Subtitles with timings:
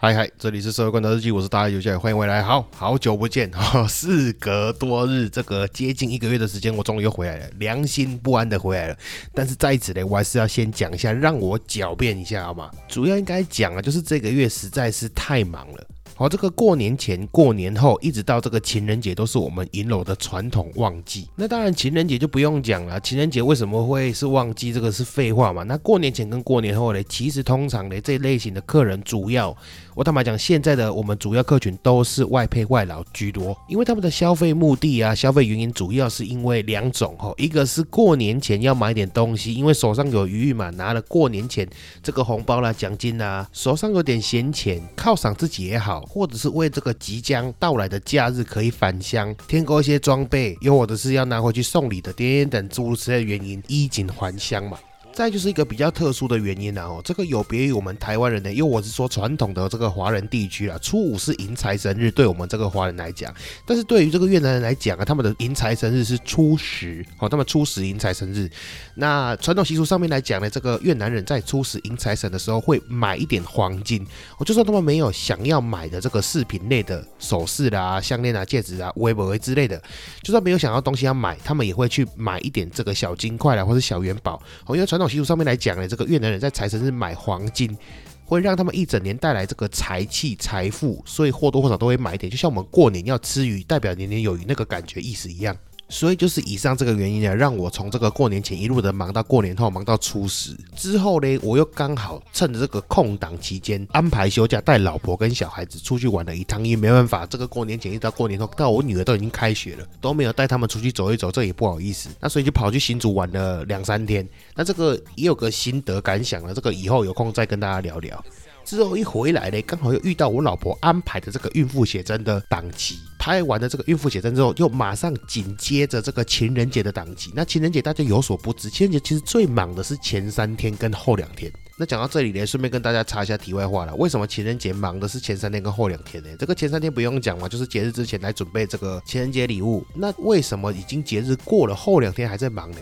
[0.00, 8.96] 嗨嗨，这里是社会观察日记，我是大家游侠，欢迎回来，好好久不见哈， 事隔多日，这个接近一个月的时间，我终于又回来了，良心不安的回来了。
[9.34, 12.70] 但是在此呢，我还是要先讲一下，让我狡辩一下好吗？
[12.86, 15.84] 主要应该讲啊，就是这个月实在是太忙了。
[16.14, 21.28] 好，这个过年前、过年后，一直到这个情人节，都是我们银楼的传统旺季。
[21.36, 22.98] 那当然，情人节就不用讲了。
[23.00, 24.72] 情人节为什么会是旺季？
[24.72, 25.62] 这个是废话嘛？
[25.62, 27.00] 那过年前跟过年后呢？
[27.04, 29.56] 其实通常呢，这类型的客人主要，
[29.98, 41.68] 我坦白讲，现在的我们主要客群都是外配外劳居多，因为他们的消费目的啊，消费原因主要是因为两种哈，一个是过年前要买点东西，因为手上有余裕嘛，拿了过年前
[42.00, 46.02] 这个红包啦、奖金啊，手上有点闲钱，犒赏自己也好。
[46.02, 54.78] 或者是为这个即将到来的假日可以返乡添购一些装备，又或者是要拿回去送礼的点等诸如此类原因，衣锦还乡嘛。
[55.18, 63.34] 再就是一个比较特殊的原因啦，哦，这个有别于我们台湾人的，因为我是说传统的这个华人地区啦，初五是迎财神日，对我们这个华人来讲，
[63.66, 68.48] 但是对于这个越南人来讲啊，他们的迎财神日是初十，哦，他们初十迎财神日。
[68.94, 79.82] 那传统习俗上面来讲呢，这个越南人在初十迎财神的时候会买一点黄金，我就算他们没有想要买的这个饰品类的首饰啦、项链啊、戒指啊、围脖之类的，
[80.22, 85.07] 就算没有想要东西要买，他们也会去买一点这个小金块啦，或者小元宝，哦，因为传统。
[85.08, 87.76] 习俗上面来讲呢，这个越南人在财神日买黄金，
[88.24, 95.56] 会让他们一整年带来这个财气、财富，所以或多或少都会买一点，就像我们过年要吃鱼，代表年年有余那个感觉意思一样。
[95.88, 106.62] 所以就是以上这个原因呢，让我从这个过年前一路的忙到过年后，忙到初十之后呢，我又刚好趁着这个空档期间安排休假，带老婆跟小孩子出去玩了一趟。
[106.64, 112.10] 因为没办法，这个过年前一直到过年后，到我女儿都已经开学了，都没有带他们出去走一走，这也不好意思。
[112.20, 114.28] 那所以就跑去新竹玩了两三天。
[114.54, 118.22] 那这个也有个心得感想了，这个以后有空再跟大家聊聊。
[118.68, 122.98] 之后一回来嘞，刚好又遇到我老婆安排的这个孕妇写真的档期。
[123.18, 127.32] 拍完了这个孕妇写真之后，又马上紧接着这个情人节的档期。
[127.34, 131.50] 那情人节大家有所不知，情人节其实最忙的是前三天跟后两天。
[131.80, 133.94] 那讲到这里呢，顺便跟大家插一下题外话了。
[133.94, 136.28] 为什么情人节忙的是前三天跟后两天呢？
[136.36, 139.86] 这个前三天不用讲嘛，就是节日之前来准备这个情人节礼物。
[139.94, 142.78] 那为什么已经节日过了，后两天还在忙呢？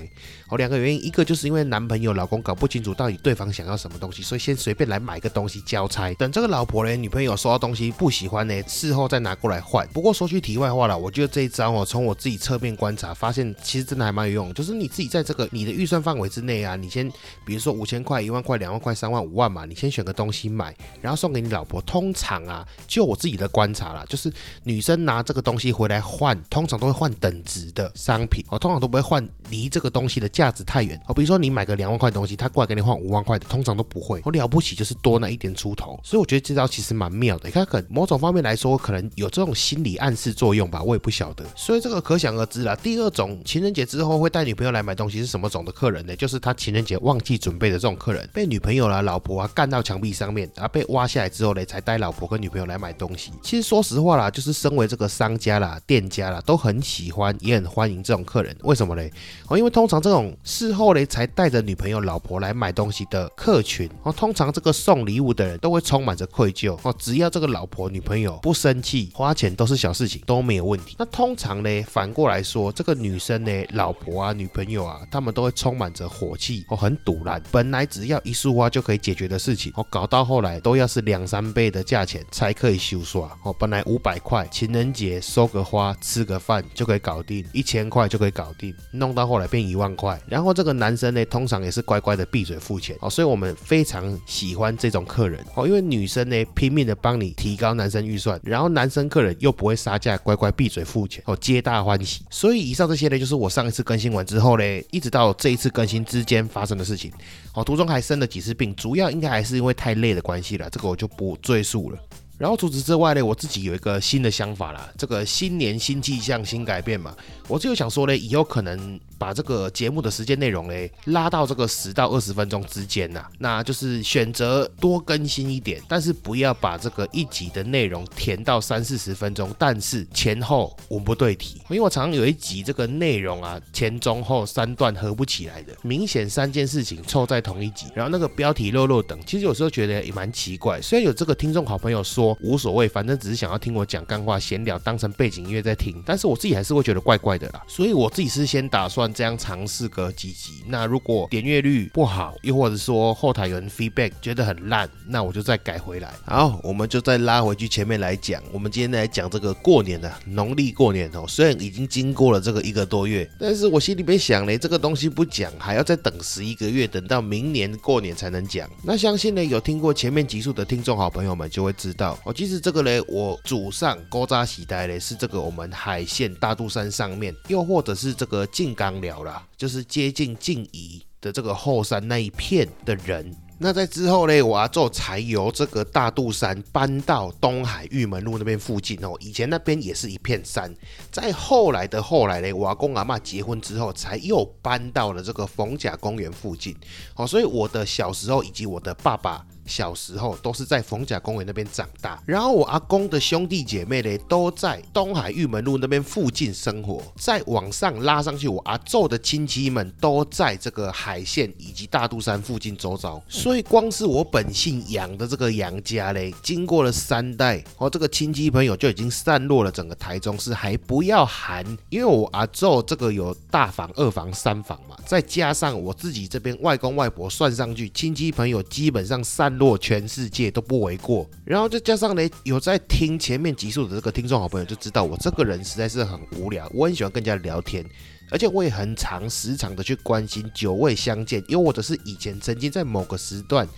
[0.48, 6.14] 哦，两个原因，一个就是因为男朋友、老公搞不清楚到底对方想要什么东西，所以先随便来买个东西交差。
[6.14, 9.86] 等这个老婆呢、女朋友收到东西不喜欢呢，事后再拿过来换。
[9.88, 14.54] 不过说句题外话了，我觉得这一招哦，从我自己侧面观察，发现其实真的还蛮有用。
[14.54, 17.06] 就是你自己在这个你的预算范围之内啊，你先
[17.44, 18.80] 比如说五千块、一万块、两万。
[18.86, 21.82] 块三万五万嘛，你先选个东西买，然后送给你老婆。
[21.82, 24.32] 通常啊，就我自己的观察啦，就是
[24.62, 31.12] 女生拿这个东西回来换，通常都会换等值的商品哦，通常都不会换离这个东西的价值太远哦。
[31.12, 34.22] 比如说你买个两万块东西，他过来给你换五万块的，通常都不会。
[34.24, 37.48] 我了不起就是多那一点出头，所以我觉得这招其实蛮妙的。
[37.48, 41.44] 你看，可某种方面来说，可能有这种心理暗示作用吧，我也不晓得。
[41.56, 42.76] 所以这个可想而知啦。
[42.76, 46.14] 第二种情人节之后会带女朋友来买东西是什么种的客人呢？
[46.14, 48.75] 就是他情人节忘记准备的这种客人，被女朋友。
[48.76, 53.32] 有了老婆啊，干到墙壁上面，然后被挖下来之后呢，才带老婆跟女朋友来买东西。
[53.42, 58.56] 其实说实话啦，就是身为这个商家啦、店家啦，都很喜欢，也很欢迎这种客人。
[58.62, 59.10] 为什么嘞？
[59.48, 66.78] 哦，因为通常这种事后嘞才带着女朋友、老婆来买东西的客群，哦，通常这个送礼物的人都会充满着愧疚。
[66.82, 70.94] 哦，只要这个老婆、女朋友不生气，花钱都是小事情，都没有问题。
[70.98, 77.42] 那通常呢，反过来说，这个女生呢、老婆啊、女朋友啊，他们都会充满着火气，哦，很堵然。
[77.50, 78.66] 本来只要一束花。
[78.69, 102.22] 就可以解决的事情，哦，搞到后来都要是两三倍的价钱才可以修刷，哦，本来五百块，情人节收个花，吃个饭就可以搞定，一千块就可以搞定，弄到后来变一万块，然后这个男生呢，通常也是乖乖的闭嘴付钱，哦，所以我们非常喜欢这种客人，哦，因为女生呢拼命的帮你提高男生预算，然后男生客人又不会杀价，乖乖闭嘴付钱，哦，皆大欢喜。
[102.30, 107.12] 所以以上这些呢，就是我上一次更新完之后呢，一直到这一次更新之间发生的事情，
[107.53, 108.55] 哦，途中还生了几次。
[108.56, 111.98] 病主要应该还是因为太累的关系了，这个我就不赘述了。
[112.38, 117.16] 然后除此之外呢，我自己有一个新的想法啦，这个新年新气象新改变嘛，
[117.48, 131.60] 我就想说呢，以后可能把这个节目的时间内容嘞拉到这个十到二十分钟之间呐，那就是选择多更新一点，但是不要把这个一集的内容填到三四十分钟，但是前后文不对题。
[131.68, 140.80] 因为我常常有一集这个内容啊前中后三段合不起来的，明显三件事情凑在同一集，然后那个标题漏漏等，其实有时候觉得也蛮奇怪。
[140.80, 147.62] 虽然有这个听众好朋友说无所谓，反正只是想要听我讲干话闲聊，当成背景音乐在听，但是我自己还是会觉得怪怪的啦。
[147.66, 156.12] 所以我自己是先打算这样尝试个几集，那如果点阅率不好，又或者说后台有人 feedback 觉得很烂，那我就再改回来。
[156.24, 168.68] 好，我们就再拉回去前面来讲，我们今天来讲这个过年的农历过年哦，虽然已经经过了这个一个多月，但是我心里面想呢，这个东西不讲，还要再等十一个月，等到明年过年才能讲。
[168.82, 183.34] 那相信呢，有听过前面集数的听众好朋友们就会知道，哦，其实这个呢，我祖上勾扎喜带嘞，是这个我们海线大肚山上面，又或者是这个静了啦，就是接近静宜的这个后山那一片的人。
[183.59, 189.16] 那在之后呢，我阿宙才由这个大肚山搬到东海玉门路那边附近哦。
[189.19, 190.75] 以前那边也是一片山。
[191.10, 196.77] 在后来的后来呢，我阿公阿妈结婚之后，才又搬到了这个逢甲公园附近。
[197.15, 199.47] 好，所以我的小时候以及我的爸爸。
[199.66, 207.03] 小时候都是在逢甲公园那边长大，然后我阿公的兄弟姐妹呢都在东海玉门路那边附近生活。
[207.16, 213.22] 再往上拉上去，我阿昼的亲戚们都在这个海线以及大肚山附近周遭。
[213.28, 237.84] 所以光是我本姓杨的这个杨家嘞，经过了三代，哦，这个亲戚朋友就已经散落了整个台中市，还不要含，因为我阿昼这个有大房、二房、三房嘛，再加上我自己这边外公外婆算上去，亲戚朋友基本上三落全世界都不为过，然后再加上呢，有在听前面集数的这个听众好朋友就知道，我这个人实在是很无聊，我很喜欢跟人家聊天，
[238.30, 243.68] 而且我也很常时常的去关心久未相见，又或者是以前曾经在某个时段。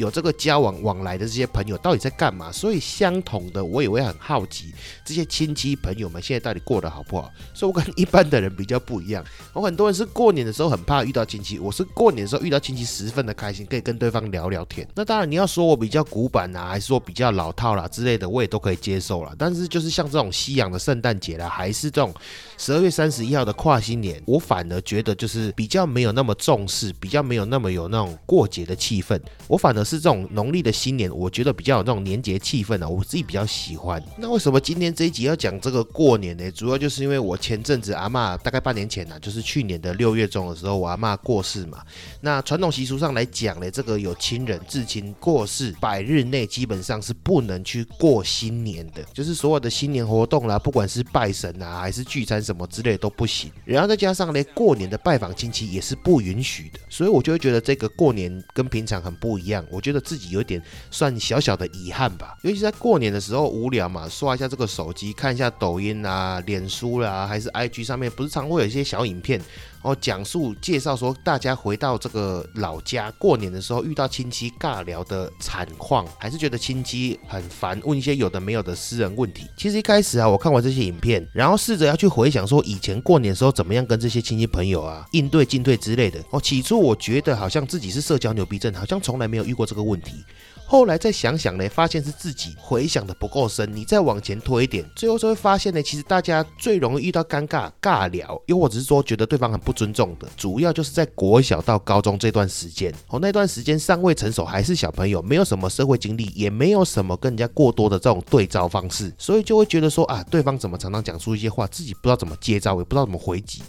[0.00, 2.50] 有这个交往往来的这些朋友到底在干嘛？
[2.50, 4.72] 所以相同的，我也会很好奇
[5.04, 7.30] 这些亲戚朋友们现在到底过得好不好。
[7.52, 9.22] 所以我跟一般的人比较不一样。
[9.52, 14.88] 我很多人是过年的时候很怕遇到亲戚，我是过年的时候遇到亲戚十分的开心，可以跟对方聊聊天。
[14.94, 19.34] 那当然你要说我比较古板啊，还是说比较老套啦之类的，我也都可以接受啦。
[19.36, 22.14] 但是就是像这种西洋的圣诞节啦，还是这种
[22.56, 29.20] 十二月三十一号的跨新年，我反而觉得就是比较没有那么重视，比较没有那么有那种过节的气氛。
[29.46, 29.89] 我反而。
[29.90, 34.00] 是这种农历的新年，我觉得比较有那种年节气氛啊，我自己比较喜欢。
[34.16, 36.48] 那为什么今天这一集要讲这个过年呢？
[36.52, 41.82] 主要就是因为我前阵子阿妈大概半年前呢，就是去年的六月中的时候，我阿妈过世嘛。
[42.20, 53.50] 那传统习俗上来讲呢，这个有亲人至亲过世百日内基本上是不能去过新年的，就是所有的新年活动啦，不管是拜神啊还是聚餐什么之类都不行。
[53.64, 59.64] 然后再加上呢，过年的拜访亲戚也是不允许的，所以我就会觉得这个过年跟平常很不一样。
[59.70, 59.80] 我。
[59.80, 69.40] 觉得自己有点算小小的遗憾吧，尤其是在过年的时候无聊嘛，刷一下这个手机，看一下抖音啊、脸书啦，还是 IG 上面，不是常会有一些小影片。
[69.82, 79.46] 哦，讲述介绍说大家回到这个老家过年的时候遇到亲戚尬聊的惨况，还是觉得亲戚很烦，问一些有的没有的私人问题。
[79.56, 86.22] 其实一开始啊，我看完这些影片，然后试着要去回想说以前过年的时候怎么样跟这些亲戚朋友啊应对进退之类的。
[86.30, 90.24] 哦，起初我觉得好像自己是社交牛逼症，好像从来没有遇过这个问题。
[90.70, 93.68] 后来再想想呢，发现是自己回想的不够深。
[93.74, 102.94] 你再往前推一点，最后就会发现呢，其实大家最容易遇到尴尬尬聊，又或者是说觉得对方很不尊重的，主要就是在国小到高中这段时间。
[103.08, 113.60] 哦，那段时间尚未成熟，还是小朋友，没有什么社会经历，也没有什么跟人家过多的这种对照方式，所以就会觉得说啊，对方怎么常常讲出一些话，自己不知道怎么接招，也不知道怎么回击。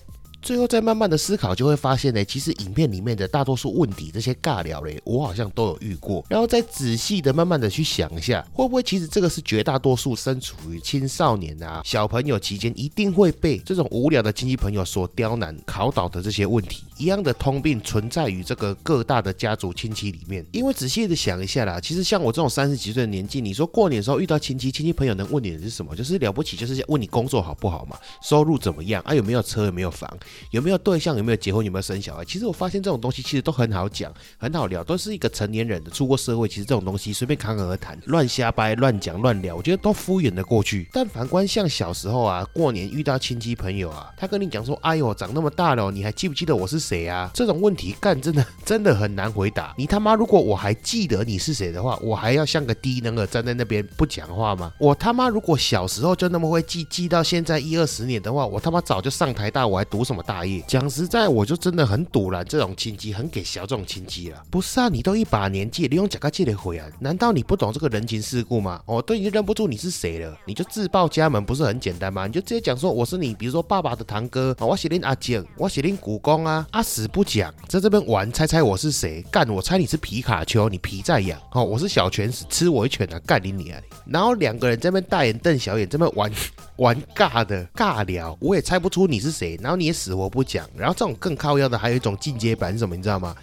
[0.42, 6.26] 最后再慢慢的思考，就会发现呢，其实影片里面的大多数问题，这些尬聊嘞，我好像都有遇过。
[6.28, 20.46] 然后再仔细的慢慢的去想一下，会不会其实这个是绝大多数身处于青少年啊、小朋友期间，一定会被这种无聊的亲戚朋友所刁难、考倒的这些问题，一样的通病存在于这个各大的家族亲戚里面。
[20.52, 25.96] 因为仔细的想一下啦，其实像我这种三十几岁的年纪，你说过年的时候遇到亲戚，亲戚朋友能问你的是什么？
[25.96, 30.08] 就是了不起，就是问你工作好不好嘛，收入怎么样啊，有没有车，有没有房。
[30.52, 31.18] 有没有对象？
[31.18, 31.66] 有没有结婚？
[31.66, 32.24] 有没有生小孩？
[32.24, 40.88] 其实我发现这种东西其实都很好讲，很好聊，都是一个成年人的出过社会，其实这种东西随便侃侃而谈，乱瞎掰、乱讲、乱聊，我觉得都敷衍的过去。
[40.94, 47.32] 但反观像小时候啊，过年遇到亲戚朋友啊，他跟你讲说：“哎呦，长那么大了，你还记不记得我是谁啊？
[47.34, 49.74] 这种问题干真的 真的很难回答。
[49.78, 54.74] 你他妈如果我还记得你是谁的话，我还要像个低能儿站在那边不讲话吗？
[54.78, 60.62] 我他妈如果小时候就那么会记，记到现在一二十年的话，我他妈早就上台大，我还读什么大业？
[60.68, 64.44] 讲实在，我就真的很堵然这种亲戚，很给小这种亲戚了。
[64.50, 66.86] 不是啊，你都一把年纪，你用假个借的回啊？
[67.00, 68.82] 难道你不懂这个人情世故吗？
[68.86, 72.28] 哦，都已经认不出你是谁了，你就自报家门不是很简单吗？
[72.28, 79.22] 你就直接讲说我是你，比如说爸爸的堂哥，我是恁阿姐，我是恁古公啊，死不讲，在这边玩，猜猜我是谁？
[79.32, 81.40] 干，我猜你是皮卡丘，你皮在痒。
[81.52, 83.82] 哦，我是小拳死，吃我一拳啊，干你你啊！
[84.06, 86.32] 然后两个人这边大眼瞪小眼，这边玩
[86.78, 90.68] 玩尬的尬聊，我也猜不出你是谁，然后你也死活不讲。
[90.76, 93.36] 然后这种更靠腰的，还有一种进阶版什么，你知道吗？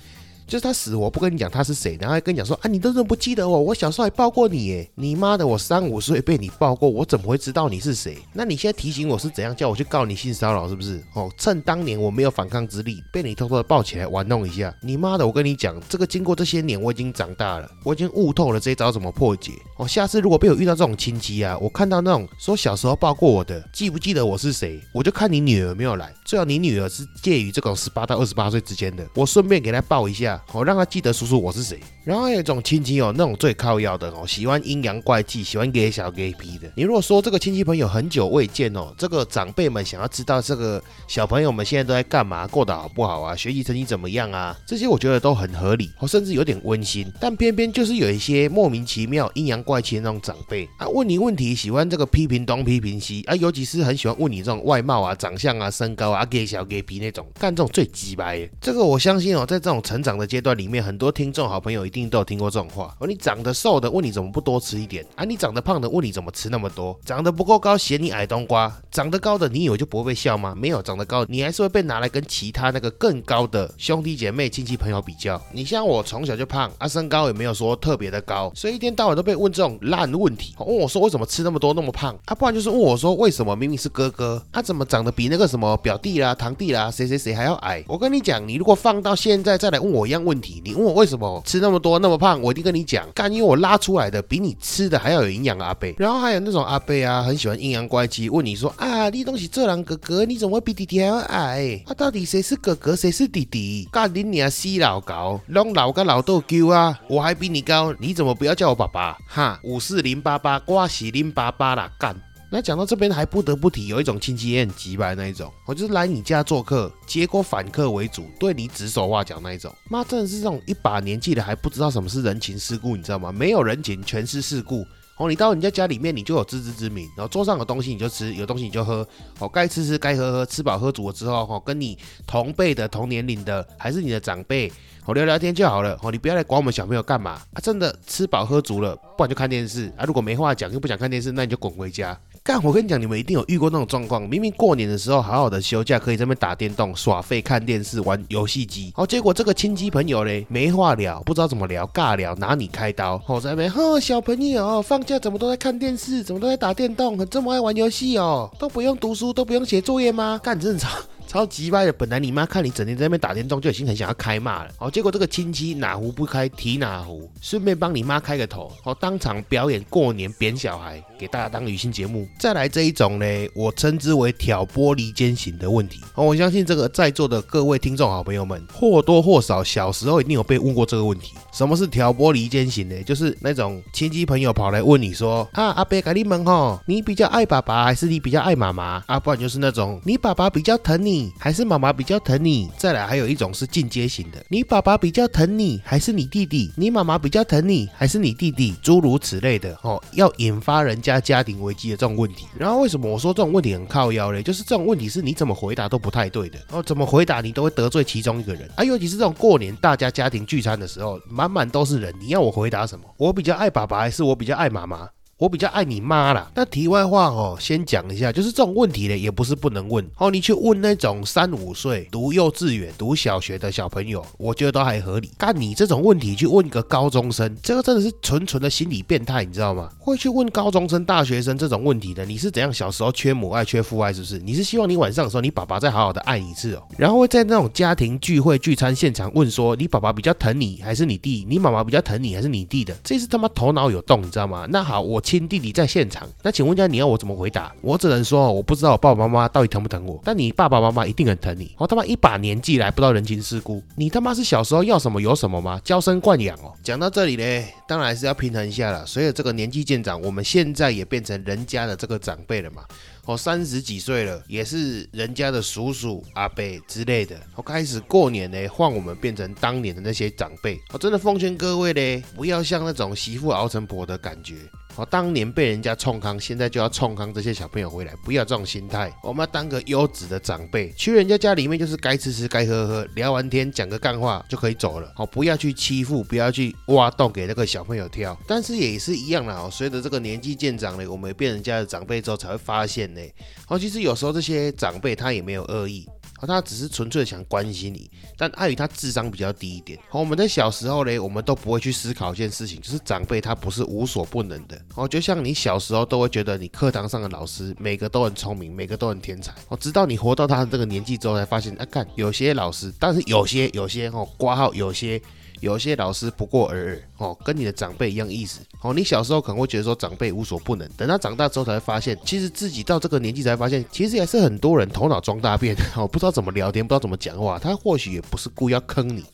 [0.49, 8.17] 就是他死活不跟你讲他是谁，然后还跟你讲说啊，你都认不记得我，我小时候还抱过你耶，你妈的，我三五岁被你抱过，我怎么会知道你是谁？
[8.33, 11.05] 那你现在提醒我是怎样叫我去告你性骚扰是不是？
[11.15, 19.53] 哦，趁当年我没有反抗之力，被你偷偷的抱起来玩弄一下，你妈的，我跟你讲，这个经过这些年我已经长大了，我已经悟透了这一招怎么破解。
[19.77, 24.81] 哦，下次如果被我遇到这种亲戚啊，我看到那种说小时候抱过我的，记不记得我是谁？
[24.95, 31.09] 我就看你女儿有没有来，最好你女儿是介于这种十八到二十八岁之间的，我顺便给她抱一下，哦，让他记得。
[31.19, 31.81] 叔叔，我是谁？
[32.05, 36.71] 然后还有一种亲戚哦，那种最靠要的哦，喜欢阴阳怪气，喜欢给小给皮的。
[36.77, 44.57] 你如果说这个亲戚朋友很久未见哦，这个长辈们想要知道这个小朋友们现在都在干嘛，过得好不好啊，学习成绩怎么样啊？
[44.65, 47.11] 这些我觉得都很合理，哦，甚至有点温馨。
[47.21, 58.49] 但偏偏就是有一些莫名其妙阴阳怪气的那种长辈啊，问你问题喜欢这个批评东批评西啊，尤其是很喜欢问你这种外貌啊、长相啊、身高啊、给小给皮那种，干这种最鸡掰。
[58.61, 61.09] 这个我相信哦，在这种成长的阶段里面，很多。
[61.11, 65.25] 听众好朋友一定都有听过这种话哦，你长得瘦的问你怎么不多吃一点啊？
[65.25, 66.97] 你长得胖的问你怎么吃那么多？
[67.05, 70.55] 长得不够高嫌你矮冬瓜，长得高的你以为就不会被笑吗？
[70.55, 75.41] 没有，长得高你还是会被拿来跟其他那个更高的兄弟姐妹亲戚朋友比较。
[75.51, 80.55] 你像我从小就胖啊，身高也没有说特别的高，所以一天到晚都被问这种烂问题。
[80.59, 82.35] 问我说为什么吃那么多那么胖啊？
[82.35, 87.83] 不然就是问我说为什么明明是哥哥，他怎么长得比那个什么表弟啦、堂弟啦、谁谁谁还要矮？
[87.89, 90.99] 我跟你讲，你如果放到现在再来问我一样问题，你问我。
[90.99, 92.41] 为什么吃那么多那么胖？
[92.43, 95.95] 我一定跟你讲，干因为我拉出来的比你吃的还要有营养阿贝。
[95.97, 101.81] 然后还有那种阿贝啊，很喜欢阴阳怪气，问你说啊，你东西这人哥哥，你怎么会比弟弟还要矮？
[101.87, 103.89] 啊，到底谁是哥哥，谁是弟弟？
[103.93, 106.99] 干你娘死老高，弄老个老豆丢啊！
[107.09, 109.17] 我还比你高，你怎么不要叫我爸爸？
[109.29, 112.17] 哈，五四零八八，挂喜零八八啦，干！
[112.51, 119.71] 那讲到这边还不得不提，有一种亲戚也很急白那一种，我就是来你家做客，结果反客为主，对你指手画脚那一种。
[119.91, 123.31] 妈，真的是这种一把年纪的还不知道什么是人情世故，你知道吗？
[123.31, 124.87] 没有人情，全是世故。
[125.19, 129.07] 哦，你到人家家里面，你就有自知之明，然后桌上有东西你就吃，有东西你就喝。
[129.41, 134.73] 哦，该吃吃，该喝喝，吃饱喝足了之后，哈，跟你同辈的、同年龄的，还是你的长辈，
[135.07, 135.99] 哦，聊聊天就好了。
[136.03, 137.59] 哦，你不要来管我们小朋友干嘛啊？
[137.61, 140.05] 真的吃饱喝足了，不然就看电视啊。
[140.05, 142.17] 如果没话讲又不想看电视，那你就滚回家。
[142.49, 160.41] 干，我跟你讲，你们一定有遇过那种状况，明明过年的时候好好的休假，可以在那边打电动、耍废、看电视、玩游戏机，好，结果这个亲戚朋友嘞没话聊，不知道怎么聊，尬聊，拿你开刀，好在那边，呵，小朋友放假怎么都在看电视，怎么都在打电动，这么爱玩游戏哦，都不用读书，都不用写作业吗？
[160.43, 160.91] 干，正常。
[161.29, 164.71] 超级歪的，本来你妈看你整天在那边打电动，就已经很想要开骂了。
[164.79, 172.27] 哦，结果这个亲戚哪壶不开提哪壶，顺便帮你妈开个头，哦，当场表演过年扁小孩，给大家当娱乐节目。
[172.41, 176.01] 再来这一种呢，我称之为挑拨离间型的问题。
[176.15, 181.35] 哦，我相信这个在座的各位听众好朋友们，或多或少小时候一定有被问过这个问题。
[181.53, 183.03] 什么是挑拨离间型呢？
[183.03, 189.03] 就是那种亲戚朋友跑来问你说，啊，阿伯赶你们吼，你比较爱爸爸还是你比较爱妈妈？
[189.07, 191.18] 啊，不然就是那种你爸爸比较疼你。
[191.39, 196.71] 还是妈妈比较疼你，再来还有一种是进阶型的，你爸爸比较疼你，还是你弟弟？
[196.77, 198.75] 你妈妈比较疼你，还是你弟弟？
[198.83, 202.47] 诸如此类的哦，要引发人家家庭危机的这种问题。
[202.57, 204.43] 然后为什么我说这种问题很靠腰嘞？
[204.43, 213.05] 就是这种问题是你怎么回答都不太对的哦，怎么回答你都会得罪其中一个人啊，尤其是这种过年大家家庭聚餐的时候，满满都是人，你要我回答什么？
[213.17, 215.09] 我比较爱爸爸，还是我比较爱妈妈？
[215.39, 216.51] 我比较爱你妈啦。
[216.53, 220.33] 那题外话哦，先讲一下，就是这种问题呢，也不是不能问哦。
[220.33, 225.31] 你去问那种三五岁读幼稚园、读小学的小朋友，我觉得都还合理。
[225.39, 229.89] 但你这种问题去问一个高中生，这个真的是纯纯的心理变态，你知道吗？
[230.01, 232.73] 会去问高中生、大学生这种问题的，你是怎样？
[232.73, 234.41] 小时候缺母爱、缺父爱，是不是？
[234.41, 236.83] 你是希望你晚上的时候，你爸爸再好好的爱你一次哦？
[236.99, 241.47] 然后会在那种家庭聚会、聚餐现场问说，你爸爸比较疼你，还是你弟？
[241.49, 242.93] 你妈妈比较疼你，还是你弟的？
[243.05, 244.67] 这是他妈头脑有洞，你知道吗？
[244.69, 245.23] 那好，我。
[245.29, 247.71] 亲弟弟在现场，那请问一下你要我怎么回答？
[247.83, 251.75] 我只能说，我不知道我爸爸妈妈到底疼不疼我，但你爸爸妈妈一定很疼你。
[251.77, 255.79] 我他妈一把年纪来不到人情世故，你他妈是小时候要什么有什么吗？
[255.85, 256.73] 娇生惯养哦。
[256.83, 259.05] 讲到这里呢，当然是要平衡一下了。
[259.05, 262.83] 随着这个年纪渐长，我们现在也变成人家的这个长辈了嘛。
[263.27, 267.37] 我三十几岁了，也是人家的叔叔、阿伯之类的。
[267.55, 270.81] 我开始过年呢，换我们变成当年的那些长辈。
[270.91, 274.55] 我真的奉劝各位呢，不要像那种媳妇熬成婆的感觉。
[274.99, 279.13] 我当年被人家冲康，现在就要冲康这些小朋友回来，不要这种心态。
[279.23, 285.13] 我们要当个优质的长辈，去人家家里面就是该吃吃该喝喝，聊完天讲个干话就可以走了。
[285.17, 288.37] 哦，不要去欺负，不要去挖洞给那个小朋友跳。
[288.45, 293.21] 但是也是一样啦，哦，随着这个年纪渐长呢，我们变人家的长辈之后，才会发现呢，
[293.69, 296.05] 哦，其实有时候这些长辈他也没有恶意。
[296.41, 299.99] 哦，他只是纯粹想关心你，但碍于他智商比较低一点。
[300.09, 304.81] 好，我们在小时候嘞，我们都不会去思考一件事情，就是长辈他不是无所不能的。
[304.95, 309.53] 哦，就像你小时候都会觉得你课堂上的老师每个都很聪明，每个都很天才。
[309.69, 315.21] 哦，直到你活到他的这个年纪之后，才发现，啊，看有些老师，但是有些有些哦，挂号有些。
[315.61, 318.95] 有些老师不过尔尔哦，跟你的长辈一样意思哦。
[318.95, 327.59] 你小时候可能会觉得说长辈无所不能，等他长大之后才会发现，其实自己到这个年纪才发现，其实也是很多人头脑装大便 哦，不知道怎么聊天，不知道怎么讲话。
[327.59, 329.25] 他或许也不是故意要坑你，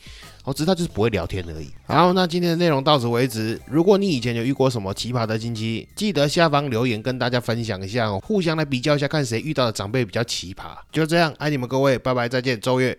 [0.44, 1.70] 哦，只是他就是不会聊天而已。
[1.86, 3.60] 好，那今天的内容到此为止。
[3.66, 10.76] 如果你以前有遇过什么奇葩的亲戚，记得下方留言跟大家分享一下哦，互相来比较一下，看谁遇到的长辈比较奇葩。
[10.90, 12.96] 就这样，爱你们各位，拜拜，再见，周月。